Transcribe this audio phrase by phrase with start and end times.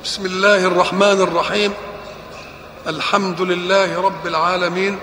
[0.00, 1.72] بسم الله الرحمن الرحيم.
[2.86, 4.98] الحمد لله رب العالمين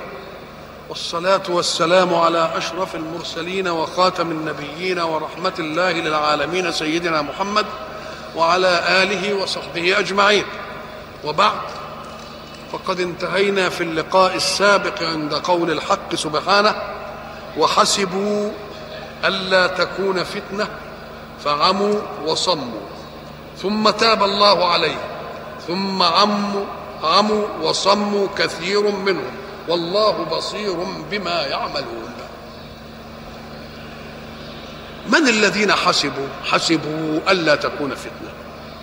[0.89, 7.65] والصلاة والسلام على أشرف المرسلين وخاتم النبيين ورحمة الله للعالمين سيدنا محمد
[8.35, 10.45] وعلى آله وصحبه أجمعين.
[11.25, 11.61] وبعد
[12.71, 16.75] فقد انتهينا في اللقاء السابق عند قول الحق سبحانه
[17.57, 18.51] وحسبوا
[19.25, 20.67] ألا تكون فتنة
[21.43, 22.98] فعموا وصموا.
[23.61, 24.97] ثم تاب الله عليه.
[25.67, 26.65] ثم عموا
[27.03, 29.31] عموا وصموا كثير منهم.
[29.67, 32.13] والله بصير بما يعملون.
[35.09, 38.31] من الذين حسبوا؟ حسبوا ألا تكون فتنة.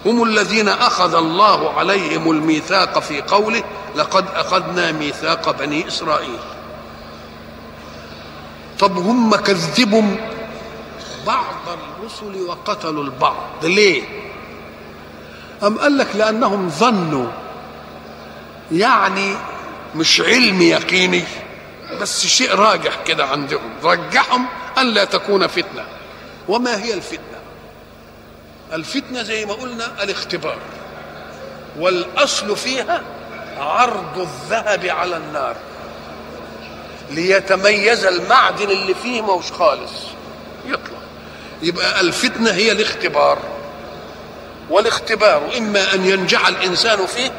[0.06, 3.62] هم الذين أخذ الله عليهم الميثاق في قوله
[3.96, 6.38] لقد أخذنا ميثاق بني إسرائيل.
[8.78, 10.16] طب هم كذبوا
[11.26, 13.36] بعض الرسل وقتلوا البعض.
[13.62, 14.15] ليه؟
[15.62, 17.30] أم قال لك لأنهم ظنوا؟
[18.72, 19.36] يعني
[19.94, 21.24] مش علم يقيني
[22.00, 23.70] بس شيء راجح كده عندهم.
[23.82, 24.46] رجحهم
[24.78, 25.84] أن لا تكون فتنة.
[26.48, 27.20] وما هي الفتنة؟
[28.72, 30.58] الفتنة زي ما قلنا الاختبار.
[31.78, 33.02] والأصل فيها
[33.58, 35.56] عرض الذهب على النار.
[37.10, 39.92] ليتميز المعدن اللي فيه موش خالص.
[40.66, 40.98] يطلع.
[41.62, 43.38] يبقى الفتنة هي الاختبار.
[44.70, 47.32] والاختبار إما أن ينجح الإنسان فيه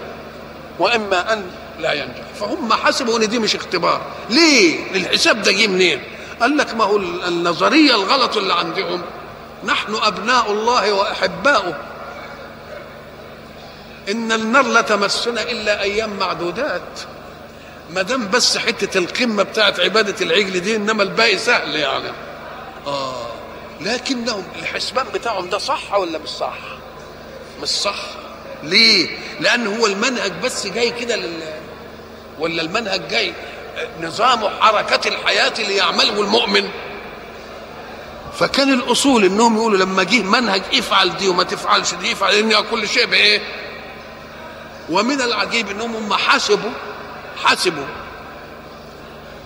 [0.79, 1.43] وإما أن
[1.79, 2.23] لا ينجح.
[2.39, 4.01] فهم حسبوا إن دي مش اختبار.
[4.29, 6.03] ليه؟ الحساب ده جه منين؟
[6.41, 9.01] قال لك ما هو النظرية الغلط اللي عندهم.
[9.63, 11.75] نحن أبناء الله وأحباؤه.
[14.09, 16.99] إن النار لا تمسنا إلا أيام معدودات.
[17.93, 22.11] ما دام بس حتة القمة بتاعت عبادة العجل دي إنما الباقي سهل يعني.
[22.87, 23.27] آه.
[23.81, 26.57] لكنهم الحسبان بتاعهم ده صح ولا مش صح؟
[27.61, 27.95] مش صح.
[28.63, 31.53] ليه؟ لأن هو المنهج بس جاي كده لل
[32.39, 33.33] ولا المنهج جاي
[34.01, 36.69] نظام حركة الحياة اللي يعمله المؤمن.
[38.39, 42.87] فكان الأصول إنهم يقولوا لما جه منهج افعل دي وما تفعلش دي افعل إن كل
[42.87, 43.41] شيء بإيه؟
[44.89, 46.71] ومن العجيب إنهم هم حسبوا
[47.43, 47.85] حسبوا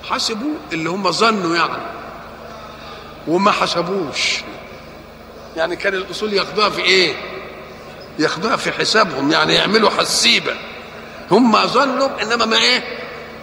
[0.09, 1.81] حسبوا اللي هم ظنوا يعني
[3.27, 4.37] وما حسبوش.
[5.57, 7.15] يعني كان الأصول ياخدوها في إيه؟
[8.19, 10.53] ياخدوها في حسابهم يعني يعملوا حسيبة.
[11.31, 12.83] هم ظنوا إنما ما إيه؟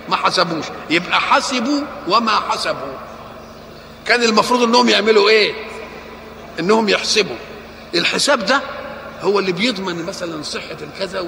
[0.08, 0.64] ما حسبوش.
[0.90, 2.92] يبقى حسبوا وما حسبوا.
[4.06, 5.52] كان المفروض إنهم يعملوا إيه؟
[6.60, 7.36] إنهم يحسبوا.
[7.94, 8.60] الحساب ده
[9.20, 11.26] هو اللي بيضمن مثلا صحة الكذا و...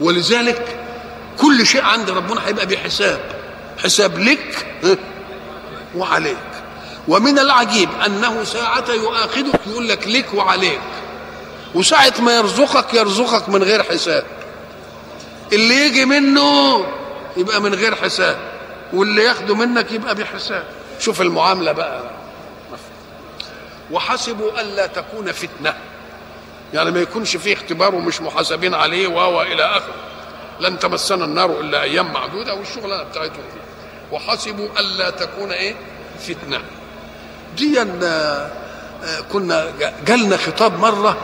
[0.00, 0.80] ولذلك
[1.38, 3.20] كل شيء عند ربنا هيبقى بحساب.
[3.84, 4.66] حساب لك
[5.96, 6.36] وعليك.
[7.08, 10.80] ومن العجيب أنه ساعة يؤاخذك يقول لك لك وعليك.
[11.76, 14.24] وساعة ما يرزقك يرزقك من غير حساب.
[15.52, 16.86] اللي يجي منه
[17.36, 18.36] يبقى من غير حساب
[18.92, 20.64] واللي ياخده منك يبقى بحساب.
[21.00, 22.02] شوف المعاملة بقى.
[23.90, 25.74] وحسبوا الا تكون فتنة.
[26.74, 29.94] يعني ما يكونش فيه اختبار ومش محاسبين عليه وهو إلى اخره
[30.60, 33.36] لن تمسنا النار إلا أيام معدودة والشغلانة بتاعتهم.
[33.54, 33.60] دي
[34.12, 35.74] وحسبوا الا تكون إيه؟
[36.20, 36.60] فتنة.
[37.56, 37.84] دي
[39.32, 39.72] كنا
[40.06, 41.16] جالنا خطاب مرة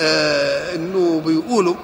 [0.00, 1.74] آه إنه بيقولوا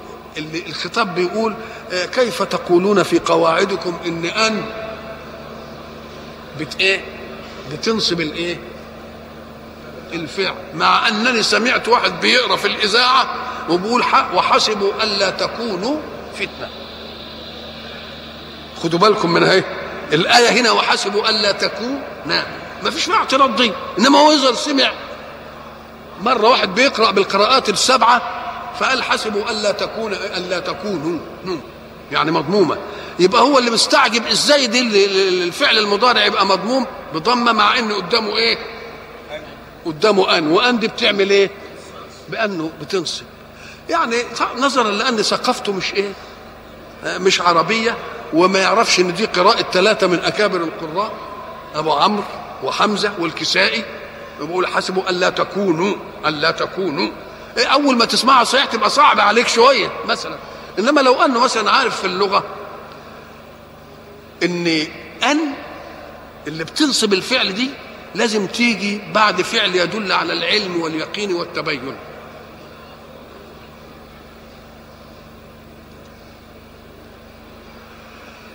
[0.67, 1.55] الخطاب بيقول
[1.91, 4.63] كيف تقولون في قواعدكم إن أن
[6.59, 7.01] بت إيه؟
[7.71, 8.57] بتنصب الإيه؟
[10.13, 10.55] الفعل.
[10.75, 13.35] مع أنني سمعت واحد بيقرأ في الإذاعة
[13.69, 14.03] وبيقول
[14.35, 15.97] وحسبوا الا تكونوا
[16.35, 16.69] فتنة.
[18.83, 19.63] خدوا بالكم من هي
[20.13, 22.45] الآية هنا وحسبوا الا تكون نعم.
[22.83, 24.91] ما فيش اعتراض دي إنما هو يظهر سمع
[26.21, 28.21] مرة واحد بيقرأ بالقراءات السبعة
[28.79, 31.19] فقال حسبوا الا تكون الا تكونوا.
[32.11, 32.77] يعني مضمومة.
[33.19, 34.79] يبقى هو اللي مستعجب إزاي دي
[35.43, 38.57] الفعل المضارع يبقى مضموم؟ بضمة مع إن قدامه إيه؟
[39.85, 40.47] قدامه أن.
[40.51, 41.49] وأن دي بتعمل إيه؟
[42.29, 43.23] بأنه بتنصب.
[43.89, 44.15] يعني
[44.57, 46.11] نظرا لأن ثقافته مش إيه؟
[47.05, 47.97] مش عربية
[48.33, 51.11] وما يعرفش إن دي قراءة ثلاثة من أكابر القراء
[51.75, 52.23] أبو عمرو
[52.63, 53.85] وحمزة والكسائي.
[54.47, 55.95] بيقول حسبوا الا تكونوا
[56.25, 57.11] الا تكونوا.
[57.57, 60.37] أول ما تسمعها صحيح تبقى صعب عليك شوية مثلا.
[60.79, 62.43] إنما لو أنه مثلا عارف في اللغة
[64.43, 64.87] إن
[65.23, 65.39] أن
[66.47, 67.69] اللي بتنصب الفعل دي
[68.15, 71.95] لازم تيجي بعد فعل يدل على العلم واليقين والتبين.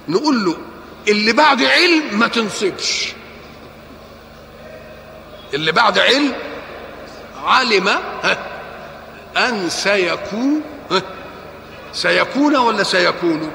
[0.09, 0.57] نقول له
[1.09, 3.16] اللي بعد علم ما تنصبش.
[5.55, 6.33] اللي بعد علم
[7.45, 7.89] علم
[9.37, 10.61] أن سيكون؟
[11.93, 13.51] سيكون ولا سيكون؟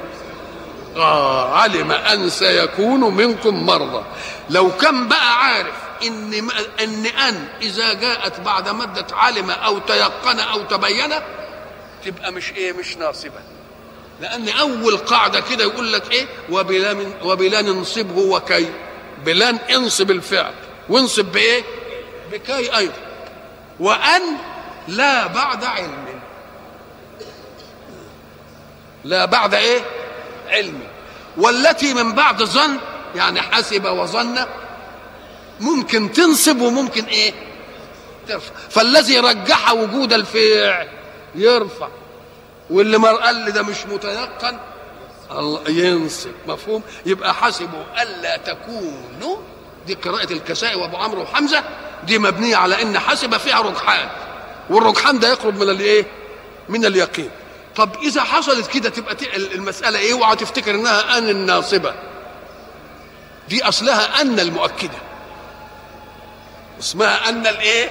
[0.96, 4.04] آه علم أن سيكون منكم مرضى.
[4.50, 5.74] لو كان بقى عارف
[6.06, 6.34] إن
[6.80, 11.10] إن أن إذا جاءت بعد مدة علم أو تيقن أو تبين
[12.04, 13.40] تبقى مش إيه مش ناصبة.
[14.20, 18.68] لأن أول قاعدة كده يقول لك إيه؟ وبلا من وبلا ننصبه وكي
[19.24, 20.54] بلان انصب الفعل.
[20.88, 21.62] وانصب بإيه؟
[22.32, 22.94] بكي أيضا.
[23.80, 24.22] وأن
[24.88, 26.20] لا بعد علم.
[29.04, 29.80] لا بعد إيه؟
[30.48, 30.80] علم.
[31.36, 32.78] والتي من بعد ظن
[33.14, 34.46] يعني حسب وظن
[35.60, 37.32] ممكن تنصب وممكن إيه؟
[38.28, 38.52] ترفع.
[38.70, 40.88] فالذي رجح وجود الفعل
[41.34, 41.88] يرفع.
[42.70, 44.58] واللي ما قال ده مش متيقن
[45.30, 46.30] الله ينصب.
[46.46, 49.36] مفهوم؟ يبقى حسبوا ألا تكونوا
[49.86, 51.62] دي قراءة الكسائي وأبو عمرو وحمزة
[52.04, 54.08] دي مبنية على إن حسب فيها رجحان.
[54.70, 56.06] والرجحان ده يقرب من الإيه؟
[56.68, 57.30] من اليقين.
[57.76, 61.94] طب إذا حصلت كده تبقى المسألة إيه؟ اوعى تفتكر إنها أن الناصبة.
[63.48, 64.98] دي أصلها أن المؤكدة.
[66.80, 67.88] اسمها أن الإيه؟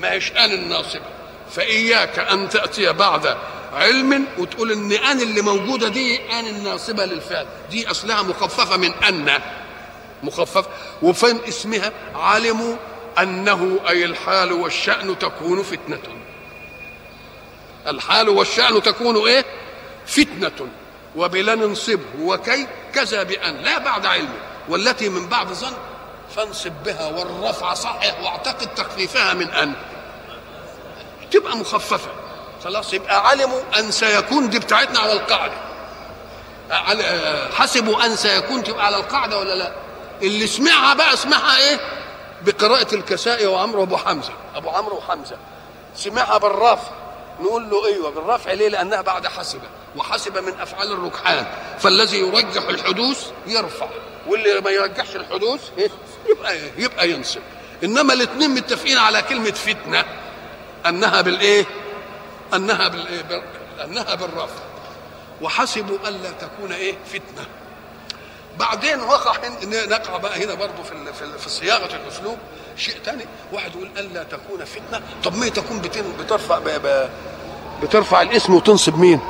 [0.00, 1.02] ما هيش أن الناصبة.
[1.50, 3.36] فإياك أن تأتي بعد
[3.72, 7.46] علم وتقول إن أن اللي موجودة دي أن الناصبة للفعل.
[7.70, 9.40] دي أصلها مخففة من أن.
[10.22, 10.70] مخففه
[11.02, 12.76] وفين اسمها علموا
[13.18, 16.02] أنه أي الحال والشأن تكون فتنة.
[17.86, 19.44] الحال والشأن تكون إيه؟
[20.06, 20.68] فتنة.
[21.16, 24.32] وبلا ننصبه وكي كذا بأن لا بعد علم.
[24.68, 25.72] والتي من بعد ظن
[26.36, 29.72] فانصب بها والرفع صحح واعتقد تخفيفها من أن.
[31.30, 32.10] تبقى مخففة.
[32.64, 35.54] خلاص يبقى علموا أن سيكون دي بتاعتنا على القاعدة.
[37.56, 39.72] حسبوا أن سيكون تبقى على القاعدة ولا لا؟
[40.22, 41.80] اللي سمعها بقى اسمعها إيه؟
[42.46, 44.32] بقراءة الكسائي وعمرو أبو حمزة.
[44.54, 45.36] أبو عمرو وحمزة.
[45.96, 46.90] سمعها بالرفع.
[47.40, 49.60] نقول له أيوه بالرفع ليه؟ لأنها بعد حسب
[49.96, 51.46] وحسب من أفعال الركحان.
[51.78, 53.88] فالذي يرجح الحدوث يرفع.
[54.26, 55.60] واللي ما يرجحش الحدوث
[56.28, 57.40] يبقى يبقى ينصب.
[57.84, 60.04] إنما الاثنين متفقين على كلمة فتنة.
[60.86, 61.64] أنها بالإيه؟
[62.54, 63.42] أنها بالإيه؟ بال...
[63.84, 64.62] أنها بالرفع.
[65.42, 67.46] وحسبوا الا تكون إيه؟ فتنة.
[68.58, 72.38] بعدين وقع نقع بقى هنا برضه في في, صياغة الأسلوب
[72.76, 75.02] شيء ثاني واحد يقول ألا تكون فتنة.
[75.24, 75.80] طب ما تكون
[76.18, 76.60] بترفع.
[77.82, 79.20] بترفع الاسم وتنصب مين؟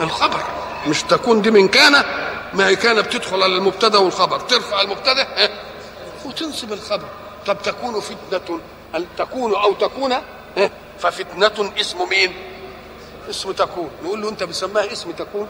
[0.00, 0.42] الخبر.
[0.86, 1.92] مش تكون دي من كان
[2.54, 4.40] ما هي كان بتدخل على المبتدا والخبر.
[4.40, 5.50] ترفع المبتدا
[6.24, 7.08] وتنصب الخبر.
[7.46, 8.60] طب تكون فتنة
[8.94, 10.14] أن تكون أو تكون
[10.98, 12.32] ففتنة اسم مين؟
[13.30, 13.90] اسم تكون.
[14.04, 15.48] نقول له أنت بسماها اسم تكون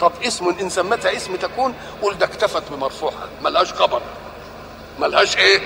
[0.00, 4.02] طب اسم إن سمتها اسم تكون قول ده اكتفت بمرفوعها ملهاش خبر.
[4.98, 5.60] ملهاش إيه؟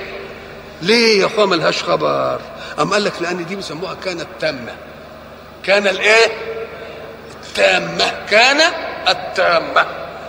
[0.82, 2.40] ليه يا اخويا ملهاش خبر؟
[2.80, 4.76] أم قال لك لأن دي بيسموها كانت تامة.
[5.64, 6.26] كان الإيه؟
[7.44, 8.26] التامة.
[8.30, 8.60] كان
[9.08, 9.86] التامة.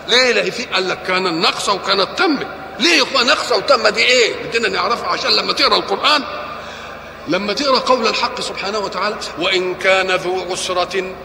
[0.08, 2.48] ليه؟ لا في قال لك كان النقصه وكانت تامه
[2.80, 6.24] ليه يا اخويا نقصه وتامه دي إيه؟ بدنا نعرفها عشان لما تقرأ القرآن
[7.28, 11.16] لما تقرأ قول الحق سبحانه وتعالى وإن كان ذو عسرة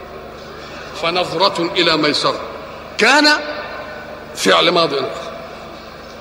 [1.01, 2.39] فنظرة إلى ميسرة.
[2.97, 3.27] كان
[4.35, 5.01] فعل ماضي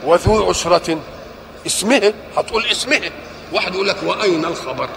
[0.04, 0.98] وذو عسرة
[1.66, 3.10] اسمه هتقول اسمه.
[3.52, 4.88] واحد يقول لك وأين الخبر؟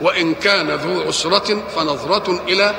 [0.00, 2.74] وإن كان ذو عسرة فنظرة إلى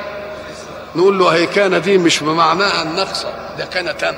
[0.96, 4.14] نقول له هي كان دي مش بمعناها النقصة ده كان تم.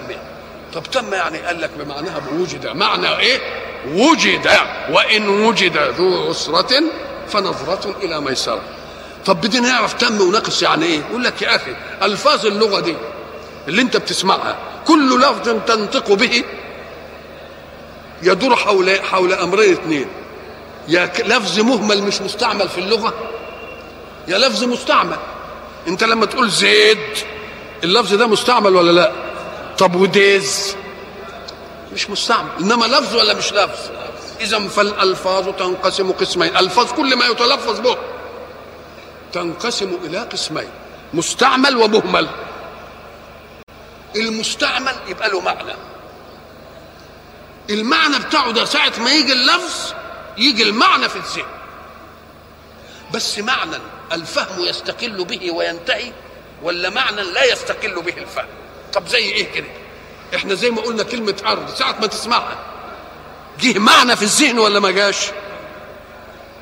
[0.74, 2.66] طب تم يعني قال لك بمعناها بوجد.
[2.66, 3.38] معنى إيه؟
[3.86, 4.50] وجد.
[4.90, 6.82] وإن وجد ذو عسرة
[7.28, 8.60] فنظرة إلى ميسرة.
[9.26, 12.96] طب بدنا نعرف تم ونقص يعني إيه؟ يقول لك يا أخي ألفاظ اللغة دي
[13.68, 16.44] اللي أنت بتسمعها كل لفظ تنطق به
[18.22, 20.06] يدور حول حول أمرين اثنين.
[20.88, 23.14] يا لفظ مهمل مش مستعمل في اللغة.
[24.28, 25.16] يا لفظ مستعمل.
[25.88, 26.98] أنت لما تقول زيد
[27.84, 29.12] اللفظ ده مستعمل ولا لأ؟
[29.78, 30.76] طب وديز؟
[31.92, 32.48] مش مستعمل.
[32.60, 33.78] إنما لفظ ولا مش لفظ؟
[34.40, 36.56] اذا فالألفاظ تنقسم قسمين.
[36.56, 37.96] ألفاظ كل ما يتلفظ به.
[39.32, 40.68] تنقسم إلى قسمين
[41.14, 42.28] مستعمل ومهمل.
[44.16, 45.72] المستعمل يبقى له معنى.
[47.70, 49.92] المعنى بتاعه ده ساعة ما يجي اللفظ
[50.38, 51.46] يجي المعنى في الذهن.
[53.14, 53.76] بس معنى
[54.12, 56.12] الفهم يستقل به وينتهي
[56.62, 58.46] ولا معنى لا يستقل به الفهم؟
[58.92, 59.66] طب زي إيه كده؟
[60.34, 62.58] إحنا زي ما قلنا كلمة أرض ساعة ما تسمعها
[63.60, 65.16] جه معنى في الذهن ولا ما جاش؟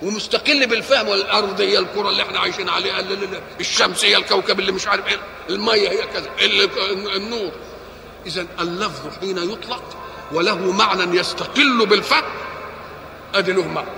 [0.02, 3.04] ومستقل بالفهم والأرض هي الكرة اللي إحنا عايشين عليها
[3.60, 5.18] الشمس هي الكوكب اللي مش عارف إيه
[5.50, 6.30] المية هي كذا
[7.16, 7.52] النور.
[8.26, 9.82] اذا اللفظ حين يطلق
[10.32, 12.24] وله معنى يستقل بالفهم
[13.34, 13.88] ادي له معنى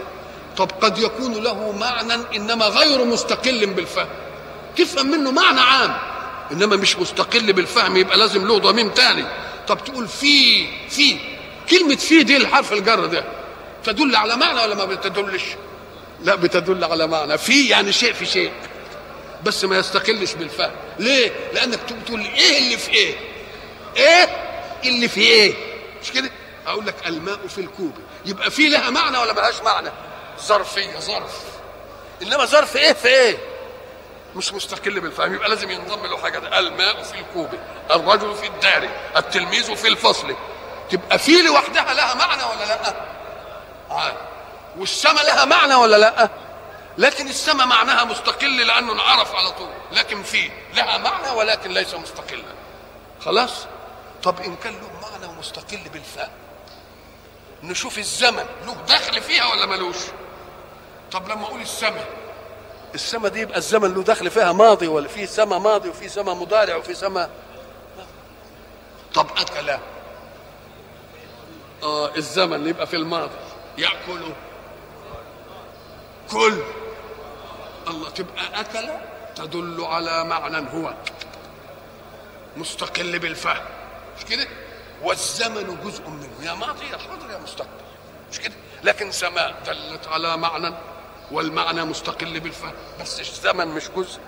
[0.57, 4.09] طب قد يكون له معنى إنما غير مستقل بالفهم.
[4.77, 5.97] تفهم منه معنى عام
[6.53, 9.25] إنما مش مستقل بالفهم يبقى لازم له ضميم تاني.
[9.69, 11.17] طب تقول في في
[11.71, 13.25] كلمة في دي الحرف الجر ده
[13.85, 15.43] تدل على معنى ولا ما بتدلش؟
[16.23, 18.53] لا بتدل على معنى في يعني شيء في شيء
[19.45, 23.15] بس ما يستقلش بالفهم ليه؟ لأنك تقول إيه اللي في إيه؟
[23.97, 24.29] إيه
[24.85, 25.55] اللي في إيه؟
[26.03, 26.31] مش كده؟
[26.67, 27.93] أقول لك الماء في الكوب
[28.27, 29.91] يبقى في لها معنى ولا ملهاش معنى؟
[30.41, 31.41] ظرفية ظرف
[32.23, 33.39] إنما ظرف إيه في إيه؟
[34.37, 36.59] مش مستقل بالفهم يبقى لازم ينضم له حاجة ده.
[36.59, 37.49] الماء في الكوب
[37.91, 40.37] الرجل في الدار التلميذ في الفصل
[40.91, 42.95] تبقى في لوحدها لها معنى ولا لأ
[43.91, 44.15] عاد
[44.79, 46.29] والسماء لها معنى ولا لا؟
[46.99, 49.69] لكن السماء معناها مستقل لأنه انعرف على طول.
[49.93, 52.45] لكن في لها معنى ولكن ليس مستقلا.
[53.21, 53.53] خلاص؟
[54.23, 56.31] طب إن كان له معنى ومستقل بالفهم
[57.63, 59.97] نشوف الزمن له دخل فيها ولا ملوش؟
[61.13, 62.07] طب لما أقول السماء
[62.95, 66.77] السماء دي يبقى الزمن له دخل فيها ماضي ولا في سماء ماضي وفي سماء مضارع
[66.77, 67.31] وفي سماء
[69.15, 69.71] طب اكل
[71.83, 73.37] آه الزمن يبقى في الماضي.
[73.79, 74.21] ياكل
[76.31, 76.63] كل
[77.89, 78.89] الله تبقى اكل
[79.37, 80.95] تدل على معنى هو
[82.57, 83.65] مستقل بالفهم.
[84.19, 84.47] مش كده؟
[85.03, 86.31] والزمن جزء منه.
[86.43, 87.71] يا ماضي يا حاضر يا مستقبل.
[88.33, 90.75] مش كده؟ لكن سماء دلت على معنى
[91.33, 92.75] والمعنى مستقل بالفهم.
[93.01, 94.21] بس الزمن مش جزء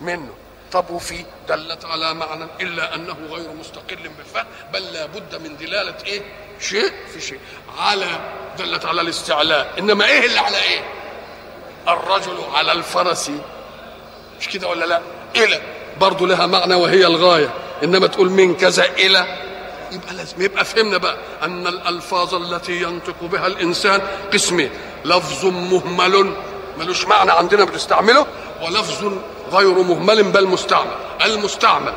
[0.00, 0.34] منه.
[0.72, 5.96] طب وفي دلت على معنى إلا أنه غير مستقل بالفهم بل لا بد من دلالة
[6.06, 6.22] إيه؟
[6.60, 7.40] شيء في شيء.
[7.78, 9.78] على دلت على الاستعلاء.
[9.78, 10.95] إنما إيه اللي على إيه؟
[11.88, 13.30] الرجل على الفرس.
[14.40, 15.00] مش كده ولا لا؟
[15.36, 15.60] إلى.
[16.00, 17.54] برضه لها معنى وهي الغاية.
[17.84, 19.26] إنما تقول من كذا إلى.
[19.92, 24.00] يبقى لازم يبقى فهمنا بقى أن الألفاظ التي ينطق بها الإنسان
[24.32, 24.70] قسمين
[25.04, 26.32] لفظ مهمل.
[26.78, 28.26] ملوش معنى عندنا بنستعمله.
[28.62, 29.12] ولفظ
[29.52, 30.94] غير مهمل بل مستعمل.
[31.24, 31.92] المستعمل.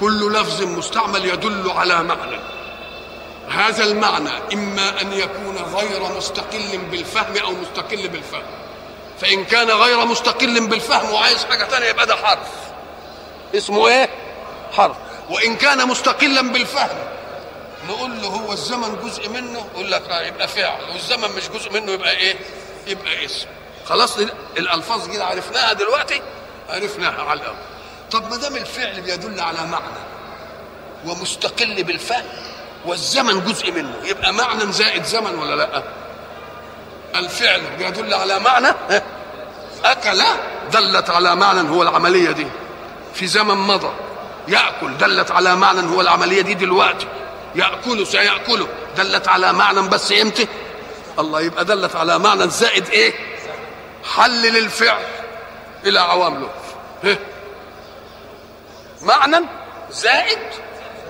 [0.00, 2.40] كل لفظ مستعمل يدل على معنى.
[3.48, 8.42] هذا المعنى إما أن يكون غير مستقل بالفهم أو مستقل بالفهم.
[9.20, 12.48] فإن كان غير مستقل بالفهم وعايز حاجة ثانية يبقى ده حرف.
[13.54, 14.08] اسمه إيه؟
[14.72, 14.96] حرف.
[15.30, 16.98] وإن كان مستقلا بالفهم
[17.88, 22.10] نقول له هو الزمن جزء منه يقول لك يبقى فعل والزمن مش جزء منه يبقى
[22.16, 22.36] إيه؟
[22.86, 23.46] يبقى اسم.
[23.86, 24.16] خلاص
[24.58, 26.22] الألفاظ كده عرفناها دلوقتي؟
[26.68, 27.56] عرفناها على الأول.
[28.10, 30.00] طب ما دام الفعل بيدل على معنى
[31.06, 32.24] ومستقل بالفهم
[32.84, 35.82] والزمن جزء منه يبقى معنى زائد زمن ولا لأ؟
[37.14, 38.68] الفعل بيدل على معنى
[39.84, 40.22] أكل
[40.72, 42.46] دلت على معنى هو العملية دي.
[43.14, 43.92] في زمن مضى
[44.48, 47.06] يأكل دلت على معنى هو العملية دي دلوقتي.
[47.54, 48.68] ياكل سيأكله.
[48.96, 50.48] دلت على معنى بس إمتى
[51.18, 53.12] الله يبقى دلت على معنى زائد إيه؟
[54.16, 55.04] حلل الفعل
[55.84, 56.50] إلى عوامله؟
[59.02, 59.46] معنى
[59.90, 60.38] زائد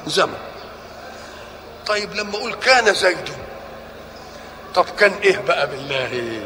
[0.07, 0.39] زمن.
[1.87, 3.29] طيب لما أقول كان زيد
[4.75, 6.43] طب كان إيه بقى بالله؟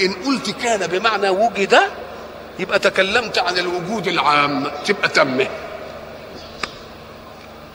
[0.00, 1.78] إن قلت كان بمعنى وجد
[2.58, 5.48] يبقى تكلمت عن الوجود العام تبقى تمه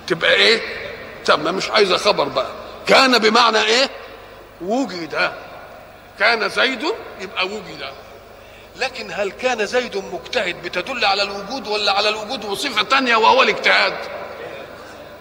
[0.07, 0.61] تبقى إيه؟
[1.25, 2.47] تم مش عايزة خبر بقى.
[2.87, 3.89] كان بمعنى إيه؟
[4.61, 5.31] وجد.
[6.19, 6.85] كان زيد
[7.21, 7.85] يبقى وجد.
[8.75, 13.93] لكن هل كان زيد مجتهد بتدل على الوجود ولا على الوجود وصفة تانية وهو الاجتهاد؟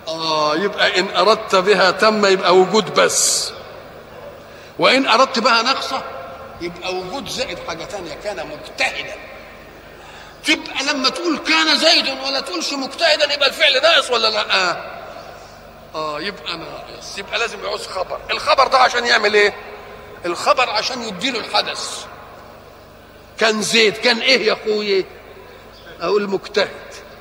[0.08, 3.52] آه يبقى إن أردت بها تم يبقى وجود بس.
[4.78, 6.02] وإن أردت بها نقصة
[6.60, 9.14] يبقى وجود زائد حاجة تانية كان مجتهدا.
[10.44, 14.76] تبقى لما تقول كان زيد ولا تقولش مجتهدا يبقى الفعل ناقص ولا لا؟ آه.
[15.94, 17.18] آه يبقى ناقص.
[17.18, 18.20] يبقى لازم يعوز خبر.
[18.30, 19.54] الخبر ده عشان يعمل إيه؟
[20.26, 22.04] الخبر عشان يديله الحدث.
[23.38, 25.04] كان زيد كان إيه يا اخويا
[26.00, 26.68] أقول مجتهد.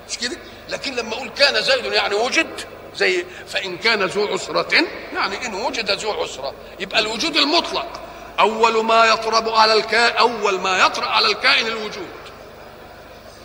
[0.10, 0.38] مش كده؟
[0.70, 2.62] لكن لما أقول كان زيد يعني وجد
[2.96, 8.02] زي فإن كان ذو عسرة يعني إن وجد ذو عسرة يبقى الوجود المطلق.
[8.40, 12.10] أول ما يطرب على الكائن أول ما يطرأ على الكائن الوجود.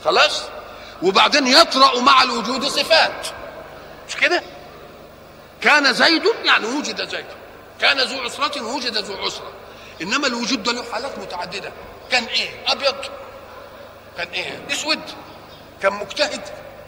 [0.05, 0.43] خلاص؟
[1.03, 3.27] وبعدين يطرأ مع الوجود صفات.
[4.09, 4.43] مش كده؟
[5.61, 7.27] كان زيد يعني وجد زيد.
[7.81, 9.53] كان ذو عسرة وجد ذو عسرة.
[10.03, 11.73] إنما الوجود ده له حالات متعددة.
[12.11, 12.97] كان إيه؟ أبيض.
[14.17, 15.01] كان إيه؟ أسود.
[15.83, 16.43] كان مجتهد.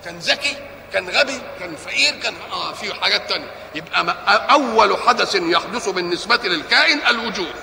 [0.05, 0.57] كان ذكي.
[0.93, 3.51] كان غبي كان فقير كان آه في حاجات تانية.
[3.75, 4.17] يبقى
[4.53, 7.55] أول حدث يحدث بالنسبة للكائن الوجود.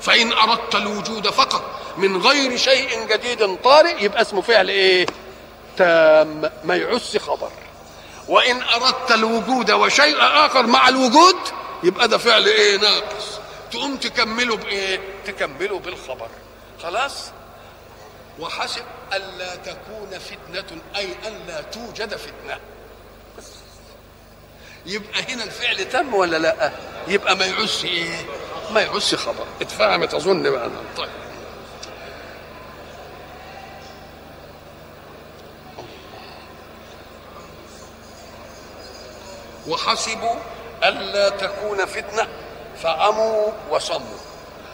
[0.00, 5.06] فإن أردت الوجود فقط من غير شيء جديد طارئ يبقى اسمه فعل إيه؟
[5.76, 6.50] تام.
[6.64, 7.50] ما يعس خبر.
[8.28, 11.36] وإن أردت الوجود وشيء آخر مع الوجود
[11.82, 13.38] يبقى ده فعل إيه؟ ناقص.
[13.70, 16.28] تقوم تكمله بإيه؟ تكمله بالخبر.
[16.82, 17.30] خلاص؟
[18.38, 22.58] وحسب ألا تكون فتنة أي ألا توجد فتنة.
[24.86, 26.72] يبقى هنا الفعل تم ولا لأ؟
[27.08, 28.16] يبقى ما يعوزش إيه؟
[28.70, 29.46] ما يعوزش خبر.
[29.60, 30.70] اتفهمت؟ أظن بقى.
[30.96, 31.08] طيب.
[39.68, 40.34] وحسبوا
[40.84, 42.28] ألا تكون فتنة
[42.82, 44.18] فعموا وصموا.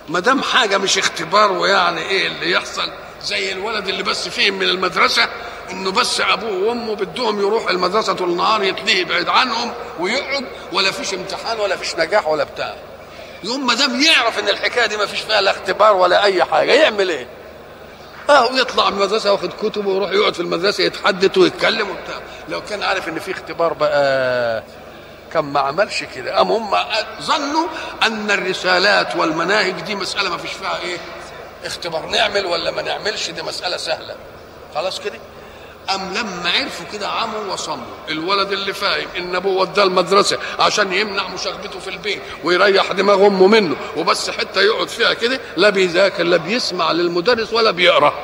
[0.08, 2.92] ما دام حاجة مش اختبار ويعني إيه اللي يحصل
[3.24, 5.28] زي الولد اللي بس فهم من المدرسة
[5.70, 11.14] إنه بس أبوه وأمه بدهم يروح المدرسة طول النهار يتلهي بعيد عنهم ويقعد ولا فيش
[11.14, 12.74] امتحان ولا فيش نجاح ولا بتاع.
[13.44, 16.72] يوم ما دام يعرف إن الحكاية دي ما فيش فيها لا اختبار ولا أي حاجة
[16.72, 17.26] يعمل إيه؟
[18.30, 22.20] آه ويطلع من المدرسة واخد كتب ويروح يقعد في المدرسة يتحدث ويتكلم وبتاع.
[22.48, 24.62] لو كان عارف إن في اختبار بقى
[25.32, 26.40] كان ما عملش كده.
[26.40, 26.76] أم هم
[27.22, 27.66] ظنوا
[28.02, 30.96] أن الرسالات والمناهج دي مسألة ما فيش فيها إيه؟
[31.64, 34.16] اختبار نعمل ولا ما نعملش؟ دي مسألة سهلة.
[34.74, 35.18] خلاص كده؟
[35.94, 37.94] أم لما عرفوا كده عموا وصموا.
[38.08, 43.46] الولد اللي فاهم إن أبوه وداه المدرسة عشان يمنع مشاغبته في البيت ويريح دماغ أمه
[43.46, 48.14] منه وبس حتة يقعد فيها كده لا بيذاكر لا بيسمع للمدرس ولا بيقرأ.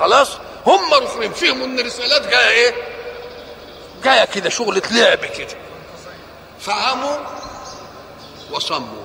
[0.00, 0.30] خلاص؟
[0.66, 2.74] هم رخرين فيهم إن الرسالات جاية إيه؟
[4.04, 5.56] جاية كده شغلة لعب كده.
[6.60, 7.16] فعموا
[8.50, 8.99] وصموا.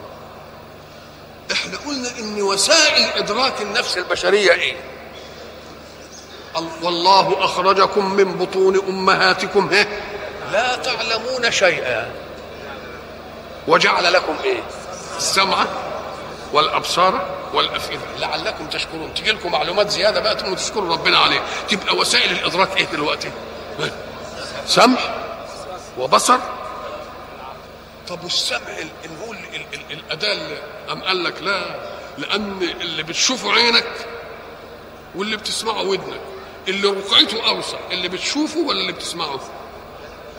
[1.51, 4.75] إحنا قلنا إن وسائل إدراك النفس البشرية إيه؟
[6.81, 9.87] والله أخرجكم من بطون أمهاتكم هه
[10.51, 12.11] لا تعلمون شيئا.
[13.67, 14.63] وجعل لكم إيه؟
[15.17, 15.65] السمع
[16.53, 18.01] والأبصار والأفئدة.
[18.17, 19.13] لعلكم تشكرون.
[19.13, 23.31] تجي لكم معلومات زيادة بقى تقوموا تشكروا ربنا عليه تبقى وسائل الإدراك إيه دلوقتي؟
[24.67, 24.99] سمع
[25.97, 26.39] وبصر.
[28.07, 28.59] طب والسمع
[29.17, 29.37] نقول
[29.91, 30.57] الأداة
[30.91, 31.75] أم قال لك لا؟
[32.17, 34.07] لأن اللي بتشوفه عينك
[35.15, 36.21] واللي بتسمعه ودنك.
[36.67, 39.39] اللي رقعته أوسع اللي بتشوفه ولا اللي بتسمعه؟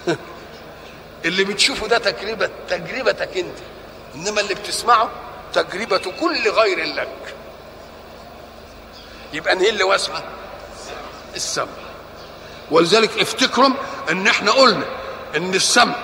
[1.25, 3.59] اللي بتشوفه ده تجربه تجربتك أنت.
[4.15, 5.11] إنما اللي بتسمعه
[5.53, 7.35] تجربه كل غير لك.
[9.33, 10.25] يبقى إن هي اللي واسعة.
[11.35, 11.67] السمع.
[12.71, 13.71] ولذلك افتكروا
[14.11, 14.87] إن إحنا قلنا
[15.37, 15.95] إن السمع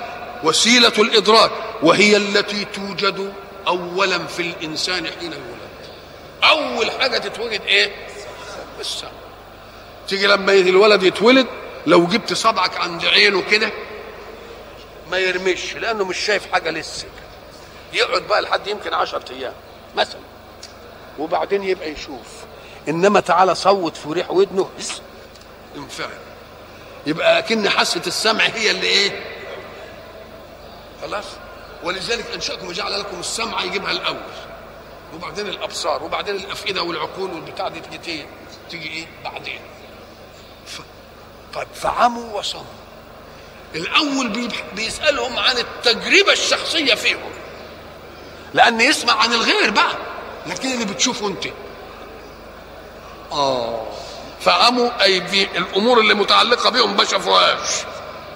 [0.44, 1.50] وسيلة الإدراك
[1.82, 3.32] وهي التي توجد
[3.66, 5.62] اولا في الإنسان حين يولد
[6.44, 7.92] أول حاجة تتوجد إيه؟
[8.80, 9.10] السمع
[10.08, 11.46] تيجي لما الولد يتولد
[11.86, 13.70] لو جبت صبعك عند عينه كده
[15.10, 17.06] ما يرمش لأنه مش شايف حاجة لسه.
[17.92, 19.52] يقعد بقى لحد يمكن عشرة أيام
[19.96, 20.20] مثلا
[21.18, 22.26] وبعدين يبقى يشوف.
[22.88, 24.70] إنما تعالى صوت في ريح ودنه
[25.76, 26.18] انفعل.
[27.06, 29.22] يبقى اكن حاسة السمع هي اللي إيه؟
[31.02, 31.24] خلاص.
[31.82, 34.16] ولذلك انشاكم وجعل لكم السمع يجيبها الأول.
[35.14, 38.26] وبعدين الأبصار وبعدين الأفئدة والعقول والبتاع دي تيجي
[38.70, 39.60] تيجي إيه؟ بعدين.
[40.66, 40.80] ف...
[41.54, 42.64] طيب فعموا وصموا.
[43.74, 47.30] الأول بيسألهم عن التجربة الشخصية فيهم.
[48.54, 49.96] لأن يسمع عن الغير بقى.
[50.46, 51.46] لكن اللي بتشوفه أنت.
[53.32, 53.86] آه.
[54.40, 55.18] فعموا أي
[55.56, 57.68] الأمور اللي متعلقة بهم ما شافوهاش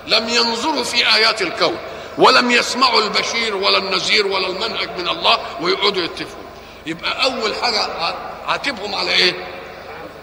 [0.06, 1.76] لم ينظروا في آيات الكون.
[2.18, 6.42] ولم يسمعوا البشير ولا النذير ولا المنهج من الله ويقعدوا يتفقوا.
[6.86, 7.88] يبقى أول حاجة
[8.46, 9.48] عاتبهم على إيه؟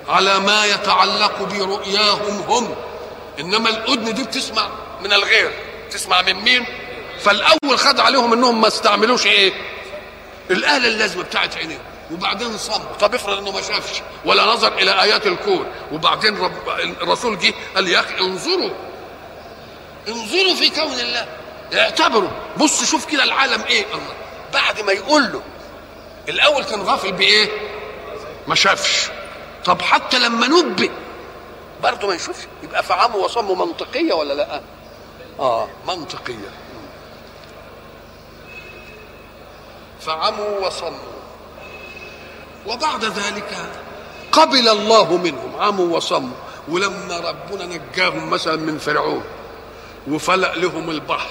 [0.09, 2.75] على ما يتعلق برؤياهم هم.
[3.39, 4.67] إنما الأذن دي بتسمع
[5.03, 5.51] من الغير.
[5.91, 6.65] تسمع من مين؟
[7.19, 9.53] فالأول خد عليهم إنهم ما استعملوش إيه؟
[10.51, 12.93] الآلة اللازمة بتاعت عينيه وبعدين صموا.
[12.99, 15.65] طب افرض إنه ما شافش ولا نظر إلى آيات الكون.
[15.91, 16.69] وبعدين رب
[17.01, 18.71] الرسول جه قال يا أخي انظروا.
[20.07, 21.27] انظروا في كون الله.
[21.73, 24.13] اعتبروا بص شوف كده العالم إيه؟ الله.
[24.53, 25.41] بعد ما يقول له
[26.29, 27.49] الأول كان غافل بإيه؟
[28.47, 29.09] ما شافش.
[29.65, 30.91] طب حتى لما نبئ
[31.83, 32.43] برضه ما يشوفش.
[32.63, 34.61] يبقى فعموا وصموا منطقية ولا لأ؟
[35.39, 36.49] آه منطقية.
[40.01, 41.13] فعموا وصموا
[42.67, 43.57] وبعد ذلك
[44.31, 46.35] قبل الله منهم عموا وصموا
[46.67, 49.23] ولما ربنا نجاهم مثلا من فرعون
[50.07, 51.29] وفلق لهم البحر.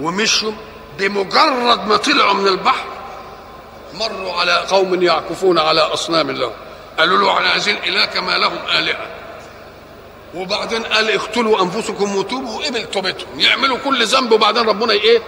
[0.00, 0.52] ومشوا
[0.98, 2.84] بمجرد ما طلعوا من البحر
[3.94, 6.52] مروا على قوم يعكفون على أصنام لهم.
[6.98, 9.06] قالوا له إحنا عايزين اله كما لهم آلهة.
[10.34, 13.40] وبعدين قال اقتلوا أنفسكم وتوبوا وقبل توبتهم.
[13.40, 15.22] يعملوا كل ذنب وبعدين ربنا إيه؟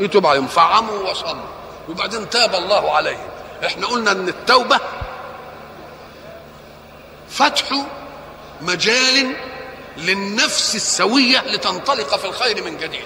[0.00, 0.46] يتوب عليهم.
[0.46, 1.46] فعموا وصموا.
[1.88, 3.28] وبعدين تاب الله عليهم.
[3.66, 4.80] إحنا قلنا إن التوبة
[7.30, 7.64] فتح
[8.60, 9.36] مجال
[9.96, 13.04] للنفس السوية لتنطلق في الخير من جديد.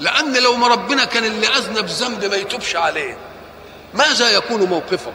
[0.00, 3.18] لأن لو ما ربنا كان اللي أذنب ذنب ما يتوبش عليه
[3.94, 5.12] ماذا يكون موقفه؟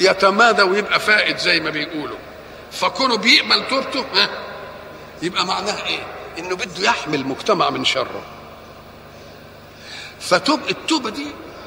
[0.00, 2.16] يتمادى ويبقى فائد زي ما بيقولوا.
[2.72, 4.28] فكونه بيقبل توبته ها
[5.22, 6.06] يبقى معناه إيه؟
[6.38, 8.22] إنه بده يحمي المجتمع من شره.
[10.20, 11.26] فتوب التوبة دي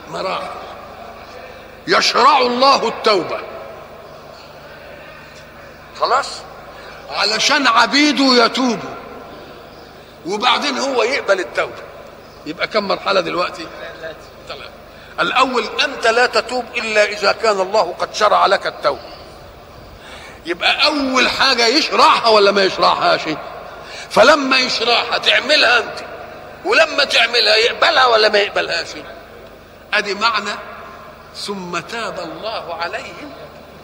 [0.09, 0.47] مراحل.
[1.87, 3.39] يشرع الله التوبة.
[5.99, 6.27] خلاص؟
[7.09, 8.96] علشان عبيده يتوبوا.
[10.27, 11.83] وبعدين هو يقبل التوبة.
[12.45, 13.67] يبقى كم مرحلة دلوقتي؟
[14.47, 14.69] ثلاثة
[15.19, 19.17] الأول أنت لا تتوب إلا إذا كان الله قد شرع لك التوبة.
[20.45, 23.21] يبقى أول حاجة يشرعها ولا ما يشرعهاش
[24.09, 25.99] فلما يشرعها تعملها أنت.
[26.65, 28.87] ولما تعملها يقبلها ولا ما يقبلهاش
[29.93, 30.55] أدي معنى.
[31.35, 33.33] ثم تاب الله عليهم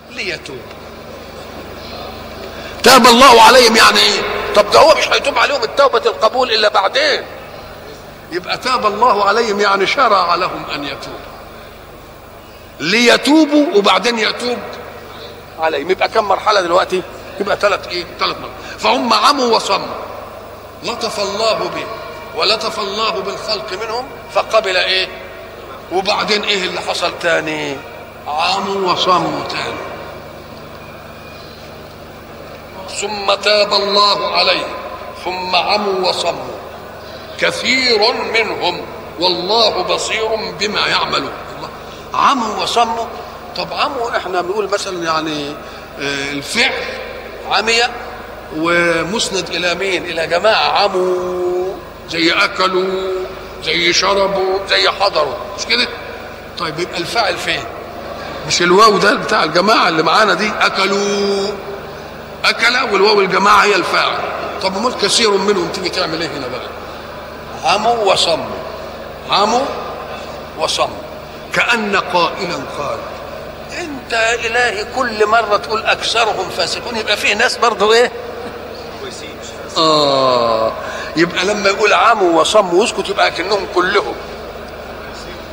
[0.10, 0.83] ليتوبوا
[2.84, 4.00] تاب الله عليهم يعني.
[4.00, 4.22] إيه
[4.56, 7.24] طب ده هو مش هيتوب عليهم التوبة القبول إلا بعدين.
[8.32, 11.34] يبقى تاب الله عليهم يعني شرع لهم أن يتوبوا.
[12.80, 14.58] ليتوبوا وبعدين يتوب
[15.60, 15.92] عليهم.
[15.92, 17.02] يبقى كم مرحلة دلوقتي؟
[17.40, 19.96] يبقى ثلاث إيه؟ ثلاث مرات فهم عموا وصموا.
[20.84, 21.86] لطف الله به
[22.36, 25.08] ولطف الله بالخلق منهم فقبل إيه؟
[25.92, 27.78] وبعدين إيه اللي حصل تاني؟
[28.28, 29.93] عموا وصموا تاني.
[33.02, 34.74] ثم تاب الله عليهم
[35.26, 36.58] ثم عموا وصموا.
[37.40, 38.00] كثير
[38.34, 38.82] منهم
[39.20, 40.28] والله بصير
[40.60, 41.32] بما يعملون.
[42.14, 43.06] عموا وصموا.
[43.58, 45.50] طب عموا إحنا بنقول مثلا يعني
[46.00, 46.72] آه، الفعل
[47.52, 47.82] عمي
[48.58, 50.84] ومسند إلى مين؟ إلى جماعة.
[50.84, 51.74] عموا
[52.10, 53.12] زي أكلوا
[53.64, 55.36] زي شربوا زي حضروا.
[55.60, 55.88] مش كده؟
[56.60, 57.64] طيب يبقى الفاعل فين؟
[58.48, 61.48] مش الواو ده بتاع الجماعة اللي معانا دي؟ أكلوا.
[62.46, 64.18] اكل والواو الجماعة هي الفاعل.
[64.62, 66.68] طب امال كثير منهم تيجي تعمل إيه هنا بقى؟
[67.74, 68.56] عموا وصموا.
[69.30, 69.66] عموا
[70.60, 70.98] وصموا.
[71.54, 72.98] كأن قائلا قال
[73.80, 78.12] أنت يا إلهي كل مرة تقول أكثرهم فاسقون يبقى فيه ناس برضه إيه؟
[79.78, 80.72] آه
[81.16, 84.16] يبقى لما يقول عموا وصموا واسكت يبقى كأنهم كلهم.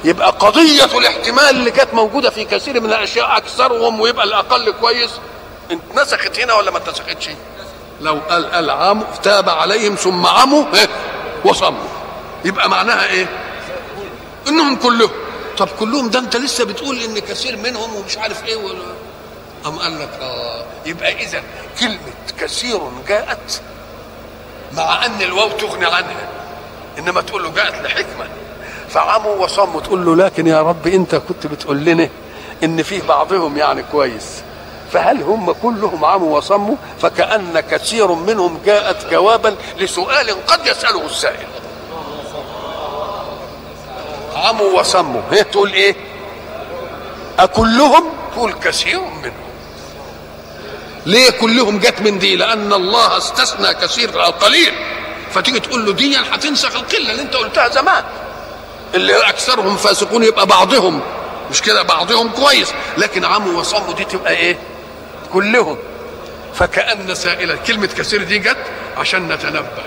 [0.04, 5.10] يبقى قضية الاحتمال اللي كانت موجودة في كثير من الأشياء أكثرهم ويبقى الأقل كويس
[5.70, 7.28] انت نسخت هنا ولا ما اتنسختش؟
[8.00, 10.88] لو قال قال عموا تاب عليهم ثم عموا إيه؟
[11.44, 11.88] وصموا
[12.44, 13.26] يبقى معناها إيه؟
[14.48, 15.10] إنهم كلهم
[15.58, 18.82] طب كلهم ده أنت لسه بتقول إن كثير منهم ومش عارف إيه ولا
[19.66, 21.42] أم قال لك آه يبقى إذا
[21.80, 21.98] كلمة
[22.40, 23.60] كثير جاءت
[24.72, 26.28] مع أن الواو تغني عنها
[26.98, 28.28] إنما تقول له جاءت لحكمة
[28.88, 32.08] فعموا وصموا تقول له لكن يا رب أنت كنت بتقول لنا
[32.64, 34.24] إن فيه بعضهم يعني كويس
[34.92, 41.46] فهل هم كلهم عموا وصموا؟ فكأن كثير منهم جاءت جوابا لسؤال قد يسأله السائل.
[44.34, 45.22] عموا وصموا.
[45.30, 45.96] هي تقول إيه؟
[47.38, 49.32] أكلهم؟ تقول كثير منهم.
[51.06, 54.74] ليه كلهم جت من دي؟ لأن الله استثنى كثير القليل.
[55.34, 58.04] فتيجي تقول له دي هتنسخ القلة اللي أنت قلتها زمان.
[58.94, 61.00] اللي أكثرهم فاسقون يبقى بعضهم.
[61.50, 62.72] مش كده؟ بعضهم كويس.
[62.98, 64.58] لكن عموا وصموا دي تبقى إيه؟
[65.32, 65.78] كلهم.
[66.54, 68.56] فكأن سائلة كلمة كثير دي جت
[68.96, 69.82] عشان نتنبه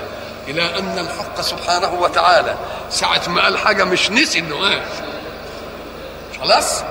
[0.48, 2.56] إلى أن الحق سبحانه وتعالى
[2.90, 4.82] ساعة ما قال حاجة مش نسي إنه قال.
[6.42, 6.82] خلاص؟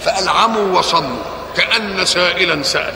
[0.00, 1.22] فقال عموا وصموا
[1.56, 2.94] كأن سائلا سأل.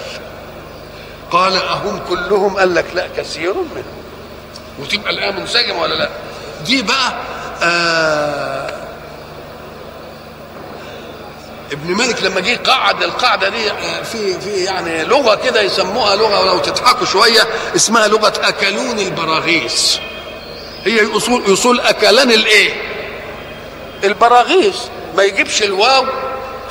[1.31, 4.05] قال أهم كلهم؟ قال لك لا كثير منهم.
[4.79, 6.09] وتبقى الآية منسجمة ولا لا؟
[6.67, 7.13] دي بقى
[7.63, 8.64] آه
[11.75, 13.71] ابن مالك لما جه قعد القاعدة دي
[14.13, 19.97] في في يعني لغة كده يسموها لغة ولو تضحكوا شوية اسمها لغة أكلون البراغيث.
[20.85, 22.75] هي اصول اصول أكلان الإيه؟
[24.05, 24.77] البراغيث.
[25.17, 26.07] ما يجيبش الواو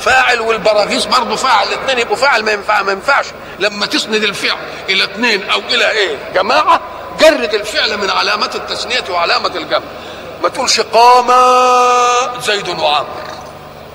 [0.00, 3.26] فاعل والبراغيث برضه فاعل الاثنين يبقوا فاعل ما ينفع ما ينفعش.
[3.58, 6.80] لما تسند الفعل إلى اثنين أو إلى إيه؟ جماعة
[7.20, 9.84] جرد الفعل من علامات التثنية وعلامة الجمع.
[10.42, 11.26] ما تقولش قام
[12.46, 13.06] زيد وعمرو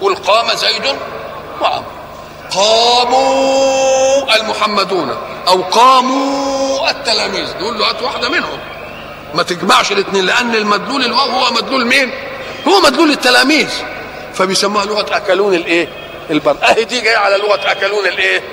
[0.02, 0.96] قل قام زيد
[1.62, 1.86] وعمرو
[2.52, 7.50] قاموا المحمدون أو قاموا التلاميذ.
[7.60, 8.60] نقول له هات واحدة منهم.
[9.34, 12.12] ما تجمعش الاثنين لأن المدلول الواو هو مدلول مين؟
[12.68, 13.70] هو مدلول التلاميذ.
[14.34, 15.88] فبيسموها لغة أكلون الإيه؟
[16.30, 16.58] البر.
[16.64, 18.44] أهي دي جاية على لغة أكلون الإيه؟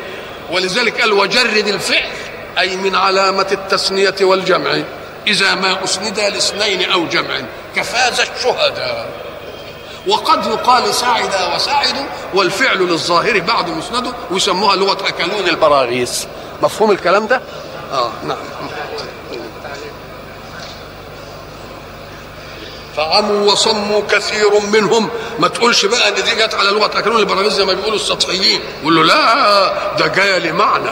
[0.50, 2.10] ولذلك قال وجرد الفعل
[2.58, 4.82] أي من علامة التثنيه والجمع
[5.26, 7.40] إذا ما أسند لاثنين أو جمع
[7.76, 9.25] كفاز الشهداء.
[10.06, 11.94] وقد يقال ساعد وساعد
[12.34, 16.24] والفعل للظاهر بعد مسنده ويسموها لغه اكلون البراغيث
[16.62, 17.40] مفهوم الكلام ده؟
[17.92, 18.36] آه نعم.
[22.96, 25.08] فعموا وصموا كثير منهم.
[25.38, 28.60] ما تقولش بقى إن دي جت على لغة اكلون البراغيث زي ما بيقولوا السطحيين.
[28.84, 30.90] قول له لا ده جاية لمعنى.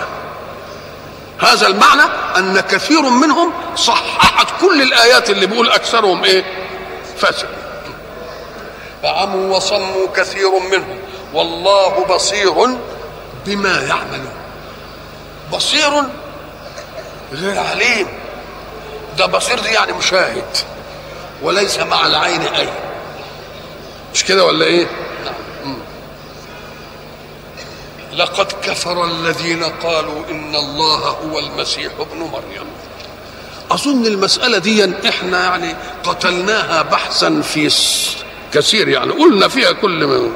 [1.39, 2.03] هذا المعنى
[2.37, 6.45] أن كثير منهم صححت كل الآيات اللي بيقول أكثرهم إيه؟
[7.19, 7.49] فاسق.
[9.05, 10.99] فعموا وصموا كثير منهم.
[11.35, 12.55] والله بصير
[13.47, 14.35] بما يعملون.
[15.53, 15.91] بصير
[17.33, 18.07] غير عليم.
[19.19, 20.57] ده بصير دي يعني مشاهد.
[21.43, 22.69] وليس مع العين أي
[24.15, 24.87] مش كده ولا إيه؟
[25.25, 25.77] نعم.
[28.13, 32.67] لقد كفر الذين قالوا إن الله هو المسيح ابن مريم.
[33.71, 37.67] أظن المسألة دي إحنا يعني قتلناها بحثا في
[38.55, 40.31] كثير يعني قلنا فيها كل ما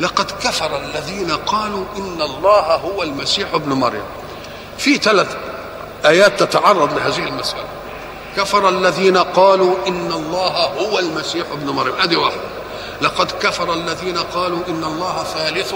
[0.00, 4.02] لقد كفر الذين قالوا إن الله هو المسيح ابن مريم.
[4.78, 5.36] في ثلاث
[6.06, 7.64] آيات تتعرض لهذه المسألة.
[8.36, 11.94] كفر الذين قالوا إن الله هو المسيح ابن مريم.
[12.00, 12.40] أدي واحدة
[13.02, 15.74] لقد كفر الذين قالوا إن الله ثالث.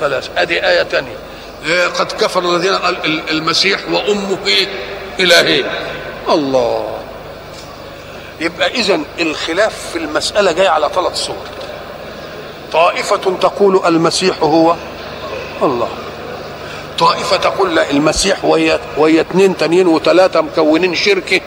[0.00, 0.30] ثلاث.
[0.36, 1.16] أدي آية ثانية
[1.98, 4.38] قد كفر الذين قال المسيح وأمه
[5.20, 5.66] الهين
[6.28, 7.03] الله.
[8.40, 11.36] يبقى اذا الخلاف في المسألة جاي على ثلاث صور.
[12.72, 14.76] طائفة تقول المسيح هو
[15.62, 15.88] الله.
[16.98, 21.40] طائفة تقول لا المسيح ويا ويا اثنين تانيين وثلاثة مكونين شركة.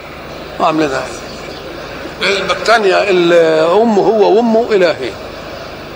[0.60, 0.90] عاملين
[2.50, 3.02] الثانية
[3.82, 5.10] أمه هو وأمه إلهي.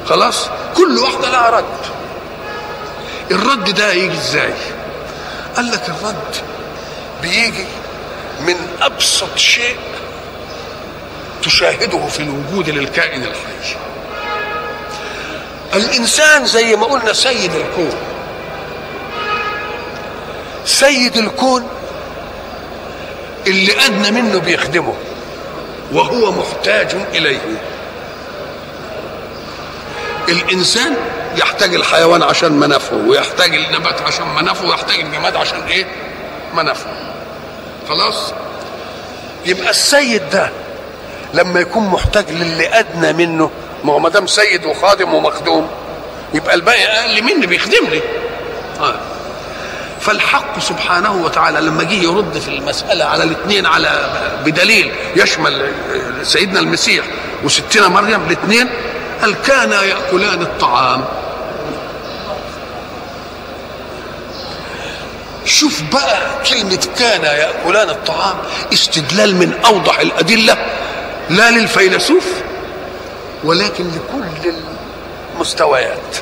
[0.06, 1.64] خلاص؟ كل واحدة لها رد.
[3.30, 4.54] الرد ده يجي إزاي؟
[5.56, 6.36] قال لك الرد
[7.22, 7.64] بيجي
[8.40, 9.76] من أبسط شيء
[11.42, 13.76] تشاهده في الوجود للكائن الحي
[15.74, 17.92] الإنسان زي ما قلنا سيد الكون.
[20.66, 21.68] سيد الكون
[23.46, 24.94] اللي أدنى منه بيخدمه
[25.92, 27.38] وهو محتاج إليه.
[30.28, 30.96] الإنسان
[31.36, 35.86] يحتاج الحيوان عشان منافعه ويحتاج النبات عشان منافعه ويحتاج الجماد عشان إيه؟
[36.54, 36.94] منافعه
[37.88, 38.32] خلاص؟
[39.46, 40.50] يبقى السيد ده
[41.34, 43.50] لما يكون محتاج للي أدنى منه
[43.84, 45.68] ما هو ما دام سيد وخادم ومخدوم
[46.34, 48.00] يبقى الباقي أقل مني بيخدمني
[48.80, 48.94] آه.
[50.00, 54.10] فالحق سبحانه وتعالى لما جه يرد في المسألة على الاثنين على
[54.44, 55.72] بدليل يشمل
[56.22, 57.04] سيدنا المسيح
[57.44, 58.68] وستنا مريم الاثنين
[59.22, 61.04] قال كانا يأكلان الطعام؟
[65.44, 66.18] شوف بقى
[66.50, 68.34] كلمة كان يأكلان الطعام
[68.72, 70.56] استدلال من أوضح الأدلة.
[71.32, 72.26] لا للفيلسوف
[73.44, 74.54] ولكن لكل
[75.34, 76.16] المستويات.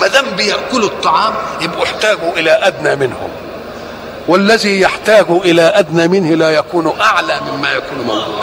[0.00, 3.28] ما دام بياكلوا الطعام يبقوا احتاجوا إلى أدنى منهم
[4.28, 8.34] والذي يحتاج إلى أدنى منه لا يكون أعلى مما يكون موجود.